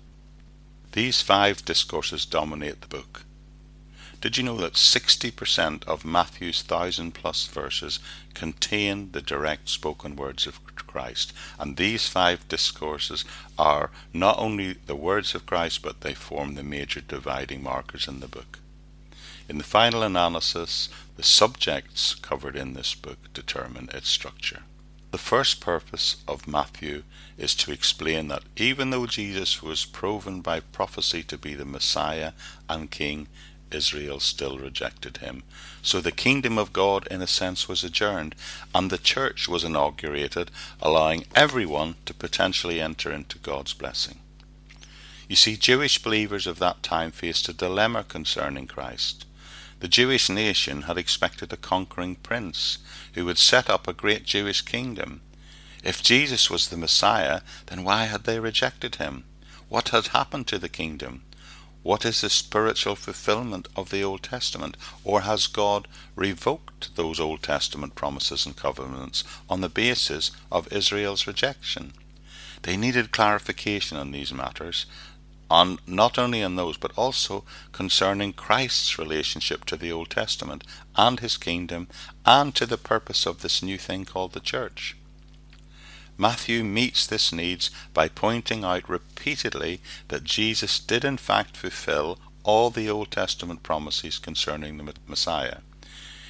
These 0.91 1.21
five 1.21 1.63
discourses 1.63 2.25
dominate 2.25 2.81
the 2.81 2.87
book. 2.87 3.23
Did 4.19 4.35
you 4.35 4.43
know 4.43 4.57
that 4.57 4.73
60% 4.73 5.85
of 5.85 6.03
Matthew's 6.03 6.61
thousand 6.61 7.13
plus 7.13 7.45
verses 7.45 7.99
contain 8.33 9.11
the 9.13 9.21
direct 9.21 9.69
spoken 9.69 10.17
words 10.17 10.45
of 10.45 10.61
Christ? 10.75 11.31
And 11.57 11.77
these 11.77 12.09
five 12.09 12.45
discourses 12.49 13.23
are 13.57 13.91
not 14.11 14.37
only 14.39 14.73
the 14.73 14.95
words 14.95 15.33
of 15.33 15.45
Christ, 15.45 15.81
but 15.81 16.01
they 16.01 16.13
form 16.13 16.55
the 16.55 16.63
major 16.63 16.99
dividing 16.99 17.63
markers 17.63 18.09
in 18.09 18.19
the 18.19 18.27
book. 18.27 18.59
In 19.47 19.57
the 19.57 19.63
final 19.63 20.03
analysis, 20.03 20.89
the 21.15 21.23
subjects 21.23 22.13
covered 22.15 22.57
in 22.57 22.73
this 22.73 22.93
book 22.93 23.19
determine 23.33 23.87
its 23.93 24.09
structure. 24.09 24.63
The 25.17 25.23
first 25.23 25.61
purpose 25.61 26.17
of 26.27 26.47
Matthew 26.47 27.01
is 27.39 27.55
to 27.55 27.71
explain 27.71 28.27
that 28.27 28.43
even 28.55 28.91
though 28.91 29.07
Jesus 29.07 29.63
was 29.63 29.83
proven 29.83 30.41
by 30.41 30.59
prophecy 30.59 31.23
to 31.23 31.39
be 31.39 31.55
the 31.55 31.65
Messiah 31.65 32.33
and 32.69 32.91
King, 32.91 33.27
Israel 33.71 34.19
still 34.19 34.59
rejected 34.59 35.17
him. 35.17 35.41
So 35.81 36.01
the 36.01 36.11
kingdom 36.11 36.59
of 36.59 36.71
God, 36.71 37.07
in 37.07 37.23
a 37.23 37.27
sense, 37.27 37.67
was 37.67 37.83
adjourned, 37.83 38.35
and 38.75 38.91
the 38.91 38.99
church 38.99 39.49
was 39.49 39.63
inaugurated, 39.63 40.51
allowing 40.83 41.25
everyone 41.33 41.95
to 42.05 42.13
potentially 42.13 42.79
enter 42.79 43.11
into 43.11 43.39
God's 43.39 43.73
blessing. 43.73 44.19
You 45.27 45.35
see, 45.35 45.57
Jewish 45.57 45.97
believers 45.97 46.45
of 46.45 46.59
that 46.59 46.83
time 46.83 47.09
faced 47.09 47.49
a 47.49 47.53
dilemma 47.53 48.03
concerning 48.03 48.67
Christ. 48.67 49.25
The 49.79 49.87
Jewish 49.87 50.29
nation 50.29 50.83
had 50.83 50.97
expected 50.97 51.53
a 51.53 51.57
conquering 51.57 52.15
prince 52.15 52.79
who 53.13 53.25
would 53.25 53.37
set 53.37 53.69
up 53.69 53.87
a 53.87 53.93
great 53.93 54.25
Jewish 54.25 54.61
kingdom. 54.61 55.21
If 55.83 56.01
Jesus 56.01 56.49
was 56.49 56.67
the 56.67 56.77
Messiah, 56.77 57.41
then 57.67 57.83
why 57.83 58.05
had 58.05 58.23
they 58.23 58.39
rejected 58.39 58.95
him? 58.95 59.23
What 59.69 59.89
had 59.89 60.07
happened 60.07 60.47
to 60.47 60.59
the 60.59 60.69
kingdom? 60.69 61.23
What 61.83 62.03
is 62.03 62.21
the 62.21 62.29
spiritual 62.29 62.95
fulfillment 62.95 63.67
of 63.75 63.91
the 63.91 64.03
Old 64.03 64.23
Testament? 64.23 64.75
Or 65.03 65.21
has 65.21 65.47
God 65.47 65.87
revoked 66.15 66.95
those 66.95 67.19
Old 67.19 67.43
Testament 67.43 67.95
promises 67.95 68.45
and 68.45 68.55
covenants 68.55 69.23
on 69.49 69.61
the 69.61 69.69
basis 69.69 70.31
of 70.51 70.71
Israel's 70.73 71.27
rejection? 71.27 71.93
They 72.63 72.75
needed 72.75 73.11
clarification 73.11 73.97
on 73.97 74.11
these 74.11 74.33
matters, 74.33 74.85
on 75.49 75.79
not 75.87 76.17
only 76.17 76.43
on 76.43 76.55
those, 76.55 76.77
but 76.77 76.91
also 76.97 77.43
concerning 77.71 78.33
Christ's 78.33 78.99
relationship 78.99 79.65
to 79.65 79.77
the 79.77 79.91
Old 79.91 80.09
Testament 80.09 80.63
and 80.95 81.19
his 81.19 81.37
kingdom 81.37 81.87
and 82.25 82.53
to 82.55 82.65
the 82.65 82.77
purpose 82.77 83.25
of 83.25 83.41
this 83.41 83.63
new 83.63 83.77
thing 83.77 84.05
called 84.05 84.33
the 84.33 84.39
church. 84.39 84.95
Matthew 86.17 86.63
meets 86.63 87.05
this 87.05 87.31
needs 87.31 87.69
by 87.93 88.07
pointing 88.07 88.63
out 88.63 88.89
repeatedly 88.89 89.81
that 90.07 90.23
Jesus 90.23 90.79
did 90.79 91.05
in 91.05 91.17
fact 91.17 91.55
fulfill 91.55 92.17
all 92.43 92.69
the 92.69 92.89
Old 92.89 93.11
Testament 93.11 93.61
promises 93.61 94.17
concerning 94.17 94.77
the 94.77 94.93
Messiah. 95.05 95.59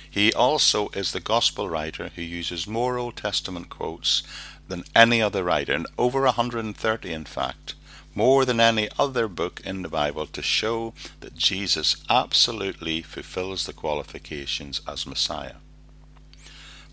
He 0.09 0.33
also 0.33 0.89
is 0.89 1.11
the 1.11 1.19
gospel 1.19 1.69
writer 1.69 2.11
who 2.15 2.21
uses 2.21 2.67
more 2.67 2.97
Old 2.97 3.15
Testament 3.15 3.69
quotes 3.69 4.23
than 4.67 4.83
any 4.95 5.21
other 5.21 5.43
writer, 5.43 5.73
and 5.73 5.87
over 5.97 6.21
130 6.21 7.13
in 7.13 7.25
fact, 7.25 7.75
more 8.17 8.45
than 8.45 8.59
any 8.59 8.89
other 8.97 9.27
book 9.27 9.61
in 9.63 9.83
the 9.83 9.89
Bible 9.89 10.25
to 10.25 10.41
show 10.41 10.91
that 11.19 11.35
Jesus 11.35 11.97
absolutely 12.09 13.03
fulfills 13.03 13.67
the 13.67 13.73
qualifications 13.73 14.81
as 14.87 15.05
Messiah. 15.05 15.57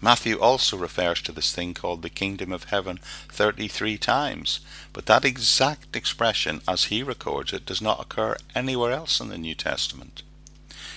Matthew 0.03 0.39
also 0.39 0.77
refers 0.77 1.23
to 1.23 1.33
this 1.33 1.55
thing 1.55 1.73
called 1.73 2.03
the 2.03 2.11
kingdom 2.11 2.53
of 2.53 2.65
heaven 2.65 2.99
33 3.31 3.97
times, 3.97 4.61
but 4.93 5.07
that 5.07 5.25
exact 5.25 5.97
expression, 5.97 6.61
as 6.69 6.85
he 6.85 7.03
records 7.03 7.55
it, 7.55 7.65
does 7.65 7.81
not 7.81 8.03
occur 8.03 8.37
anywhere 8.55 8.93
else 8.93 9.19
in 9.19 9.31
the 9.31 9.39
New 9.39 9.55
Testament. 9.55 10.23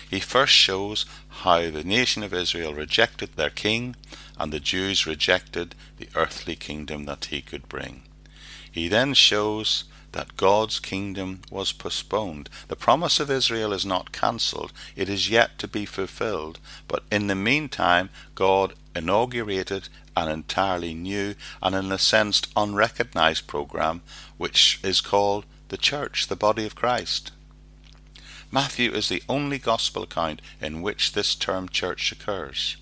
He 0.10 0.20
first 0.20 0.54
shows 0.54 1.06
how 1.46 1.72
the 1.72 1.86
nation 1.86 2.22
of 2.22 2.34
Israel 2.34 2.74
rejected 2.74 3.38
their 3.38 3.50
king, 3.50 3.96
and 4.38 4.52
the 4.52 4.60
Jews 4.60 5.08
rejected 5.08 5.74
the 5.96 6.10
earthly 6.16 6.58
kingdom 6.58 7.06
that 7.06 7.26
he 7.26 7.42
could 7.42 7.70
bring. 7.70 8.04
He 8.70 8.90
then 8.90 9.14
shows 9.14 9.86
that 10.12 10.38
God's 10.38 10.80
kingdom 10.80 11.42
was 11.52 11.72
postponed. 11.72 12.50
The 12.68 12.76
promise 12.76 13.20
of 13.20 13.30
Israel 13.30 13.74
is 13.74 13.86
not 13.86 14.12
cancelled, 14.12 14.74
it 14.96 15.10
is 15.10 15.30
yet 15.30 15.60
to 15.60 15.68
be 15.68 15.86
fulfilled. 15.86 16.60
But 16.88 17.04
in 17.12 17.28
the 17.28 17.36
meantime, 17.36 18.10
God 18.36 18.74
inaugurated 18.96 19.90
an 20.16 20.30
entirely 20.30 20.94
new 20.94 21.36
and, 21.62 21.76
in 21.76 21.92
a 21.92 22.00
sense, 22.00 22.42
unrecognized 22.56 23.46
program, 23.46 24.02
which 24.38 24.80
is 24.84 25.02
called 25.02 25.46
the 25.70 25.78
Church, 25.78 26.28
the 26.28 26.36
body 26.36 26.66
of 26.66 26.76
Christ. 26.76 27.32
Matthew 28.50 28.92
is 28.92 29.10
the 29.10 29.22
only 29.28 29.60
gospel 29.60 30.04
account 30.04 30.42
in 30.62 30.82
which 30.82 31.12
this 31.12 31.36
term 31.36 31.68
church 31.68 32.12
occurs. 32.12 32.78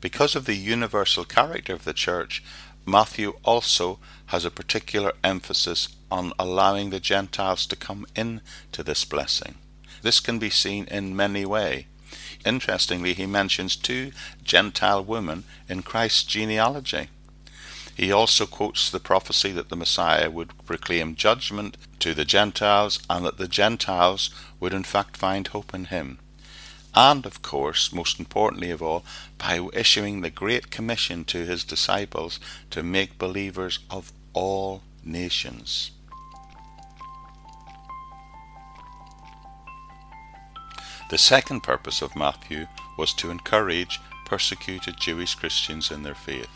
Because 0.00 0.36
of 0.36 0.44
the 0.44 0.54
universal 0.54 1.24
character 1.24 1.72
of 1.72 1.84
the 1.84 1.92
church, 1.92 2.42
Matthew 2.88 3.34
also 3.44 3.98
has 4.26 4.46
a 4.46 4.50
particular 4.50 5.12
emphasis 5.22 5.88
on 6.10 6.32
allowing 6.38 6.88
the 6.88 7.00
Gentiles 7.00 7.66
to 7.66 7.76
come 7.76 8.06
in 8.16 8.40
to 8.72 8.82
this 8.82 9.04
blessing. 9.04 9.56
This 10.00 10.20
can 10.20 10.38
be 10.38 10.48
seen 10.48 10.86
in 10.86 11.14
many 11.14 11.44
ways. 11.44 11.84
Interestingly, 12.46 13.12
he 13.12 13.26
mentions 13.26 13.76
two 13.76 14.12
Gentile 14.42 15.04
women 15.04 15.44
in 15.68 15.82
Christ's 15.82 16.24
genealogy. 16.24 17.08
He 17.94 18.10
also 18.10 18.46
quotes 18.46 18.90
the 18.90 19.00
prophecy 19.00 19.52
that 19.52 19.68
the 19.68 19.76
Messiah 19.76 20.30
would 20.30 20.56
proclaim 20.64 21.14
judgment 21.14 21.76
to 21.98 22.14
the 22.14 22.24
Gentiles 22.24 23.00
and 23.10 23.22
that 23.26 23.36
the 23.36 23.48
Gentiles 23.48 24.30
would 24.60 24.72
in 24.72 24.84
fact 24.84 25.18
find 25.18 25.46
hope 25.48 25.74
in 25.74 25.86
him. 25.86 26.20
And, 26.98 27.24
of 27.26 27.42
course, 27.42 27.92
most 27.92 28.18
importantly 28.18 28.72
of 28.72 28.82
all, 28.82 29.04
by 29.38 29.68
issuing 29.72 30.20
the 30.20 30.30
Great 30.30 30.72
Commission 30.72 31.24
to 31.26 31.44
his 31.44 31.62
disciples 31.62 32.40
to 32.70 32.82
make 32.82 33.18
believers 33.18 33.78
of 33.88 34.12
all 34.32 34.82
nations. 35.04 35.92
The 41.10 41.18
second 41.18 41.60
purpose 41.60 42.02
of 42.02 42.16
Matthew 42.16 42.66
was 42.98 43.14
to 43.14 43.30
encourage 43.30 44.00
persecuted 44.26 44.96
Jewish 44.98 45.36
Christians 45.36 45.92
in 45.92 46.02
their 46.02 46.16
faith. 46.16 46.50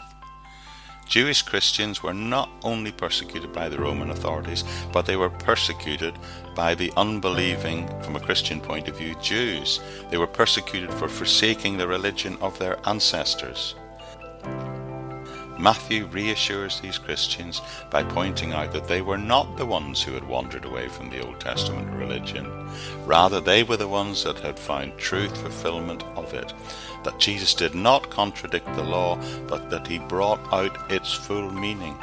Jewish 1.07 1.43
Christians 1.43 2.03
were 2.03 2.15
not 2.15 2.49
only 2.62 2.91
persecuted 2.91 3.53
by 3.53 3.69
the 3.69 3.79
Roman 3.79 4.11
authorities, 4.11 4.65
but 4.93 5.05
they 5.07 5.17
were 5.17 5.31
persecuted 5.31 6.15
by 6.55 6.75
the 6.75 6.93
unbelieving, 6.97 7.87
from 8.03 8.17
a 8.17 8.21
Christian 8.21 8.61
point 8.61 8.88
of 8.88 8.97
view, 8.97 9.15
Jews. 9.21 9.81
They 10.11 10.17
were 10.17 10.27
persecuted 10.27 10.93
for 10.95 11.09
forsaking 11.09 11.77
the 11.77 11.88
religion 11.88 12.37
of 12.41 12.59
their 12.59 12.79
ancestors. 12.88 13.75
Matthew 15.59 16.07
reassures 16.07 16.81
these 16.81 16.99
Christians 16.99 17.61
by 17.91 18.03
pointing 18.03 18.53
out 18.53 18.73
that 18.73 18.88
they 18.88 19.03
were 19.03 19.19
not 19.19 19.57
the 19.57 19.67
ones 19.67 20.03
who 20.03 20.12
had 20.12 20.27
wandered 20.27 20.65
away 20.65 20.88
from 20.88 21.11
the 21.11 21.25
Old 21.25 21.41
Testament 21.41 21.93
religion. 21.95 22.51
Rather, 23.05 23.41
they 23.41 23.62
were 23.62 23.77
the 23.77 23.88
ones 23.88 24.25
that 24.25 24.38
had 24.41 24.59
found 24.59 24.97
truth 24.99 25.37
fulfillment 25.37 26.03
of 26.17 26.35
it. 26.35 26.53
That 27.05 27.21
Jesus 27.21 27.55
did 27.55 27.75
not 27.75 28.11
contradict 28.11 28.67
the 28.75 28.83
law, 28.83 29.19
but 29.47 29.71
that 29.71 29.87
he 29.87 29.99
brought 29.99 30.41
out 30.53 30.91
its 30.91 31.12
full 31.12 31.51
meaning. 31.51 31.97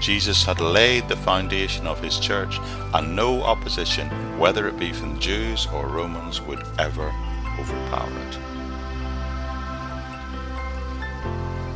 Jesus 0.00 0.44
had 0.44 0.60
laid 0.60 1.08
the 1.08 1.16
foundation 1.16 1.86
of 1.86 2.02
his 2.02 2.18
church, 2.18 2.58
and 2.94 3.14
no 3.14 3.42
opposition, 3.42 4.08
whether 4.38 4.66
it 4.66 4.78
be 4.78 4.92
from 4.92 5.20
Jews 5.20 5.66
or 5.74 5.86
Romans, 5.88 6.40
would 6.40 6.64
ever 6.78 7.12
overpower 7.58 8.10
it. 8.28 8.49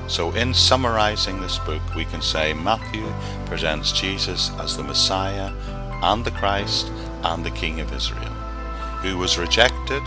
So, 0.06 0.32
in 0.32 0.52
summarizing 0.52 1.40
this 1.40 1.58
book, 1.60 1.82
we 1.96 2.04
can 2.04 2.20
say 2.20 2.52
Matthew 2.52 3.06
presents 3.46 3.90
Jesus 3.90 4.50
as 4.58 4.76
the 4.76 4.82
Messiah 4.82 5.50
and 6.02 6.24
the 6.24 6.30
Christ 6.30 6.90
and 7.22 7.44
the 7.44 7.50
King 7.50 7.80
of 7.80 7.92
Israel, 7.92 8.34
who 9.00 9.16
was 9.16 9.38
rejected 9.38 10.02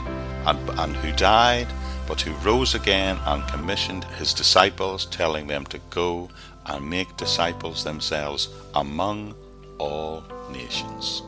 and, 0.45 0.69
and 0.79 0.95
who 0.95 1.11
died, 1.13 1.67
but 2.07 2.21
who 2.21 2.31
rose 2.47 2.75
again 2.75 3.17
and 3.25 3.47
commissioned 3.47 4.03
his 4.19 4.35
disciples, 4.35 5.05
telling 5.07 5.47
them 5.47 5.65
to 5.65 5.79
go 5.89 6.29
and 6.67 6.87
make 6.87 7.17
disciples 7.17 7.83
themselves 7.83 8.49
among 8.75 9.33
all 9.79 10.23
nations. 10.51 11.23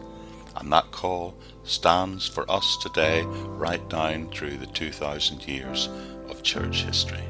And 0.56 0.72
that 0.72 0.92
call 0.92 1.36
stands 1.64 2.28
for 2.28 2.50
us 2.50 2.78
today, 2.78 3.24
right 3.24 3.88
down 3.90 4.30
through 4.30 4.58
the 4.58 4.68
2,000 4.68 5.48
years 5.48 5.90
of 6.30 6.44
church 6.44 6.84
history. 6.84 7.24